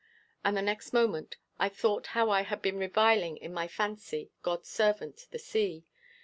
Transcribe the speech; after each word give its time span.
And 0.43 0.57
the 0.57 0.63
next 0.63 0.93
moment 0.93 1.37
I 1.59 1.69
thought 1.69 2.07
how 2.17 2.31
I 2.31 2.41
had 2.41 2.59
been 2.63 2.79
reviling 2.79 3.37
in 3.37 3.53
my 3.53 3.67
fancy 3.67 4.31
God's 4.41 4.67
servant, 4.67 5.27
the 5.29 5.37
sea. 5.37 5.85